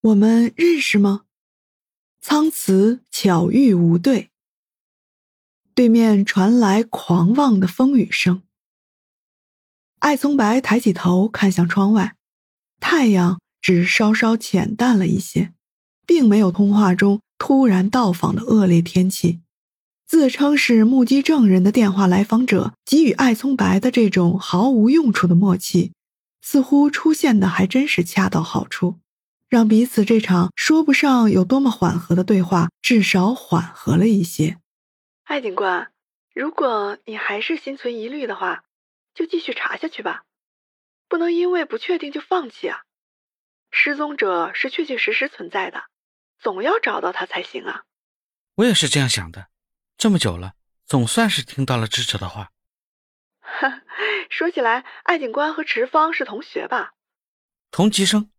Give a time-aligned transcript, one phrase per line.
[0.00, 1.22] 我们认识吗？
[2.20, 4.30] 苍辞巧遇无对。
[5.74, 8.42] 对面传来狂妄的风雨声。
[9.98, 12.14] 艾葱白抬起头看向窗外，
[12.78, 15.52] 太阳只稍稍浅淡了一些，
[16.06, 19.40] 并没有通话中突然到访的恶劣天气。
[20.06, 25.92] 自称是目击证人的电话来访者给予艾葱白的这种毫无用处的默契，
[26.40, 29.00] 似乎出现的还真是恰到好处，
[29.48, 34.58] 让彼此这场说不上有多么缓和的对话至少缓和了一些。
[35.24, 35.90] 艾警官，
[36.34, 38.64] 如果你还是心存疑虑的话，
[39.14, 40.24] 就继续查下去吧，
[41.08, 42.82] 不能因为不确定就放弃啊！
[43.70, 45.84] 失踪者是确确实实存在的，
[46.38, 47.84] 总要找到他才行啊！
[48.56, 49.48] 我也是这样想的。
[49.96, 50.54] 这么久了，
[50.86, 52.50] 总算是听到了支持的话。
[54.30, 56.92] 说起来，艾警官和池芳是同学吧？
[57.70, 58.30] 同级生，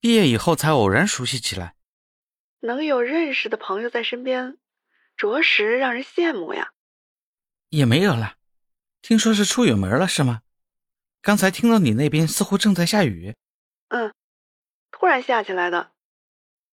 [0.00, 1.76] 毕业以后才偶然熟悉起来。
[2.60, 4.58] 能有认识的朋友在身边，
[5.16, 6.72] 着实让人羡慕呀。
[7.68, 8.36] 也没有了，
[9.02, 10.42] 听说是出远门了，是吗？
[11.22, 13.34] 刚才听到你那边似乎正在下雨。
[13.88, 14.14] 嗯，
[14.90, 15.92] 突然下起来的。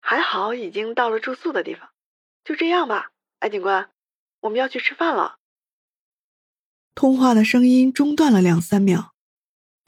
[0.00, 1.90] 还好已经到了住宿的地方。
[2.44, 3.90] 就这样吧，艾警官。
[4.40, 5.38] 我们要去吃饭了。
[6.94, 9.14] 通话的声音中断了两三秒，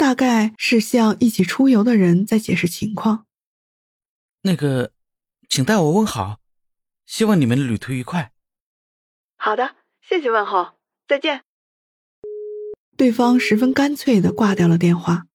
[0.01, 3.27] 大概是向一起出游的人在解释情况。
[4.41, 4.93] 那个，
[5.47, 6.41] 请代我问好，
[7.05, 8.33] 希望你们旅途愉快。
[9.37, 10.69] 好的，谢谢问候，
[11.07, 11.43] 再见。
[12.97, 15.27] 对方十分干脆的挂掉了电话，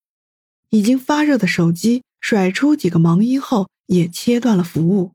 [0.69, 5.11] 已经发热的手机甩出几个忙音后也切断了服务。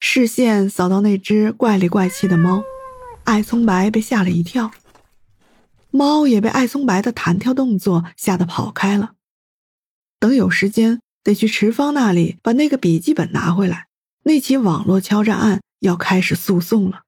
[0.00, 2.62] 视线扫到那只怪里怪气的猫。
[3.24, 4.70] 艾葱白被吓了一跳，
[5.94, 9.12] 猫也被艾松白的弹跳动作吓得跑开了。
[10.18, 13.86] 等有时间，得去池方那里把那个笔记本拿回来。
[14.24, 17.02] 那起网络敲诈案要开始诉讼了，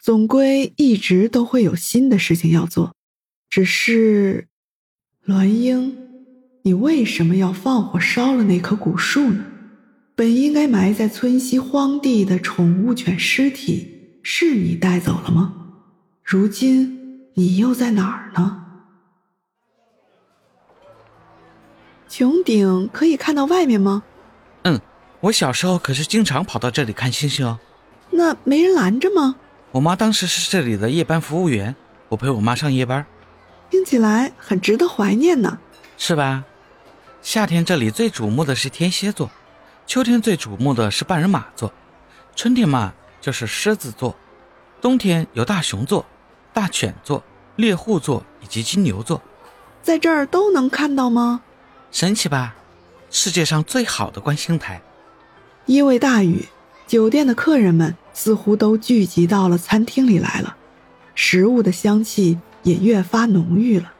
[0.00, 2.92] 总归一直都会有新的事情要做。
[3.48, 4.48] 只是，
[5.26, 5.96] 栾英，
[6.62, 9.44] 你为什么要放火烧了那棵古树呢？
[10.16, 14.18] 本应该埋在村西荒地的宠物犬尸体。
[14.24, 15.54] 是你带走了吗？
[16.24, 17.03] 如今
[17.34, 18.64] 你又在哪儿呢？
[22.08, 24.04] 穹顶可以看到外面吗？
[24.62, 24.80] 嗯，
[25.20, 27.58] 我小时候可是经常跑到这里看星星哦。
[28.10, 29.34] 那没人拦着吗？
[29.72, 31.74] 我妈当时是这里的夜班服务员，
[32.08, 33.04] 我陪我妈上夜班。
[33.68, 35.58] 听起来很值得怀念呢，
[35.98, 36.44] 是吧？
[37.20, 39.28] 夏天这里最瞩目的是天蝎座，
[39.86, 41.72] 秋天最瞩目的是半人马座，
[42.36, 42.94] 春天嘛。
[43.20, 44.14] 就是狮子座，
[44.82, 46.04] 冬天有大熊座、
[46.54, 47.22] 大犬座、
[47.56, 49.20] 猎户座以及金牛座，
[49.82, 51.42] 在这儿都能看到吗？
[51.90, 52.54] 神奇吧！
[53.10, 54.80] 世界上最好的观星台。
[55.66, 56.46] 因为大雨，
[56.86, 60.56] 酒店的客人们似乎都聚集到了餐厅里来了，
[61.16, 63.92] 食物的香气也越发浓郁了。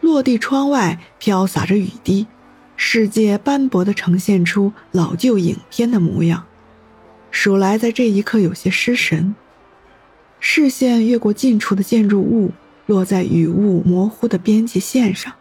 [0.00, 2.28] 落地窗外飘洒着雨滴，
[2.76, 6.44] 世界斑驳地呈现出老旧影片的模样。
[7.32, 9.34] 数来在这一刻有些失神，
[10.40, 12.50] 视线越过近处的建筑物，
[12.86, 15.32] 落在雨雾模糊的边界线上。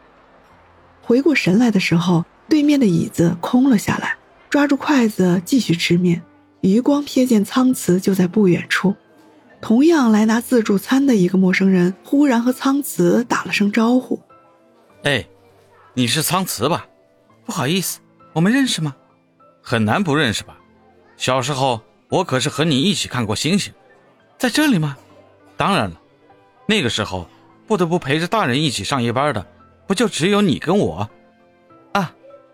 [1.02, 4.18] 回过神来的时候，对面的椅子空了下来，
[4.50, 6.22] 抓住筷子继续吃面。
[6.62, 8.96] 余光瞥见苍慈就在不远处，
[9.62, 14.20] 同样来拿自助餐的一个陌生人忽然和苍慈打了声招呼
[15.04, 15.26] ：“哎，
[15.94, 16.88] 你是苍慈吧？
[17.46, 18.00] 不好意思，
[18.34, 18.96] 我们认识吗？
[19.62, 20.58] 很难不认识吧？”
[21.16, 23.72] 小时候，我可是和你一起看过星星，
[24.38, 24.96] 在这里吗？
[25.56, 26.00] 当然了，
[26.68, 27.28] 那个时候
[27.66, 29.46] 不得不陪着大人一起上夜班的，
[29.88, 31.10] 不就只有你跟我？
[31.94, 32.14] 啊，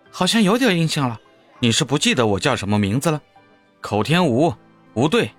[0.09, 1.19] 好像有点印象了。
[1.59, 3.21] 你是不记得我叫什么名字了？
[3.81, 4.53] 口天吴，
[4.93, 5.31] 吴队。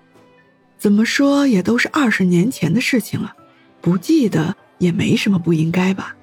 [0.77, 3.33] 怎么说也都是二十年前的事情了，
[3.81, 6.15] 不记得也没什么不应该吧？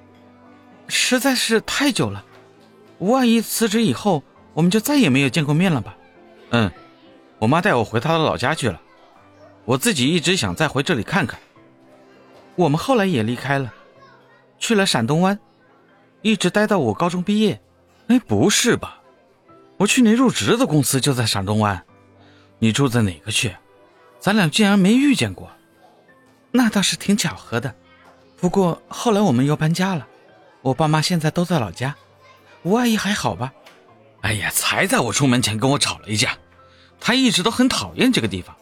[0.87, 2.23] 实在是太久了，
[2.99, 4.23] 吴阿姨辞职以后，
[4.53, 5.97] 我们就再也没有见过面了吧？
[6.51, 6.71] 嗯。
[7.39, 8.79] 我妈带我回她的老家去了，
[9.65, 11.39] 我自己一直想再回这里看看。
[12.55, 13.73] 我们后来也离开了，
[14.59, 15.39] 去了陕东湾，
[16.21, 17.61] 一直待到我高中毕业。
[18.07, 18.99] 哎，不是吧？
[19.77, 21.83] 我去年入职的公司就在陕东湾，
[22.59, 23.55] 你住在哪个区？
[24.19, 25.49] 咱俩竟然没遇见过，
[26.51, 27.73] 那倒是挺巧合的。
[28.37, 30.05] 不过后来我们又搬家了，
[30.61, 31.95] 我爸妈现在都在老家。
[32.63, 33.53] 吴阿姨还好吧？
[34.21, 36.37] 哎呀，才在我出门前跟我吵了一架，
[36.99, 38.55] 她一直都很讨厌这个地方，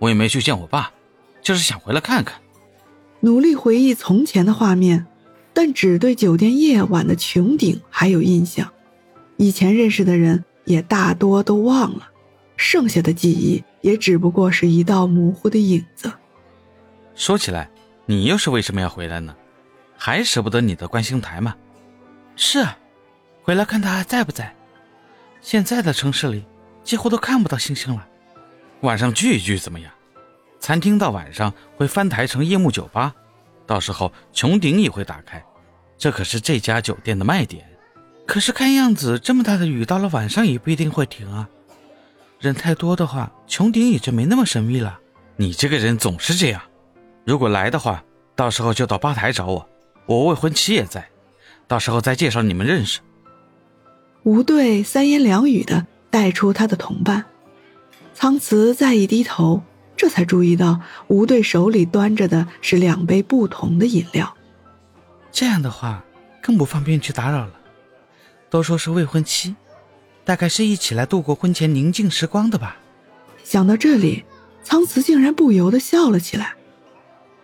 [0.00, 0.90] 我也没去见我爸，
[1.40, 2.40] 就是想回来看看。
[3.20, 5.06] 努力回忆从前的画面，
[5.52, 8.68] 但只对酒店夜晚的穹顶还有印象，
[9.36, 12.08] 以前认识的人也大多都忘了，
[12.56, 16.10] 剩下的记忆也只不过是一道模糊的影子。
[17.14, 17.70] 说起来，
[18.06, 19.36] 你又是为什么要回来呢？
[19.98, 21.54] 还舍不得你的观星台吗？
[22.36, 22.78] 是啊，
[23.42, 24.56] 回来看他还在不在。
[25.42, 26.42] 现在的城市里
[26.82, 28.06] 几乎都看不到星星了。
[28.82, 29.92] 晚上聚一聚怎么样？
[30.58, 33.14] 餐厅到晚上会翻台成夜幕酒吧，
[33.66, 35.42] 到时候穹顶也会打开，
[35.98, 37.66] 这可是这家酒店的卖点。
[38.26, 41.48] 可是看样子这么大的雨到了晚上也不一定会停啊。
[42.38, 44.98] 人太多的话，穹顶也就没那么神秘了。
[45.36, 46.62] 你这个人总是这样。
[47.26, 48.02] 如果来的话，
[48.34, 49.68] 到时候就到吧台找我，
[50.06, 51.06] 我未婚妻也在，
[51.66, 53.00] 到时候再介绍你们认识。
[54.22, 57.24] 吴队三言两语的带出他的同伴，
[58.20, 59.62] 苍慈再一低头，
[59.96, 60.78] 这才注意到
[61.08, 64.36] 吴队手里端着的是两杯不同的饮料。
[65.32, 66.04] 这样的话，
[66.42, 67.52] 更不方便去打扰了。
[68.50, 69.56] 都说是未婚妻，
[70.22, 72.76] 大概是一起来度过婚前宁静时光的吧。
[73.42, 74.22] 想到这里，
[74.62, 76.52] 苍慈竟然不由得笑了起来。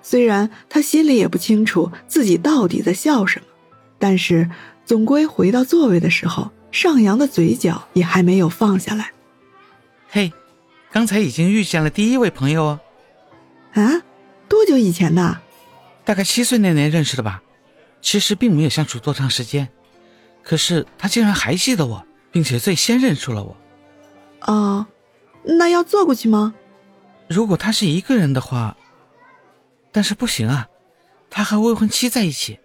[0.03, 3.47] 虽然他心里也不清楚自己到底在笑什么，
[3.99, 4.51] 但是
[4.85, 6.51] 总归回到座位的时候。
[6.71, 9.11] 上扬的嘴角也还没有放下来。
[10.11, 10.31] 嘿，
[10.97, 12.81] 刚才已经遇见了第一位朋友哦。
[13.75, 14.01] 啊，
[14.49, 15.39] 多久以前的？
[16.07, 17.43] 大概七岁那年认识的吧。
[18.01, 19.69] 其实并没有相处多长时间，
[20.43, 22.03] 可是他竟然还记得我，
[22.33, 23.55] 并且最先认出了我。
[24.51, 24.87] 哦，
[25.45, 26.55] 那要坐过去吗？
[27.29, 28.75] 如果他是一个人的话，
[29.93, 30.67] 但是不行啊，
[31.29, 32.59] 他和未婚妻在一起。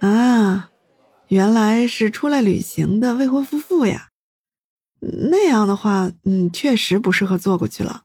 [0.00, 0.70] 啊。
[1.28, 4.08] 原来是出来旅行的未婚夫妇呀，
[5.30, 8.02] 那样的话，嗯，确实不适合坐过去了。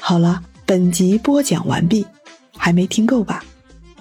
[0.00, 2.04] 好了，本集播讲完毕，
[2.56, 3.44] 还没听够吧？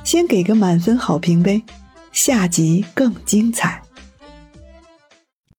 [0.03, 1.63] 先给个满分好评呗，
[2.11, 3.82] 下集更精彩。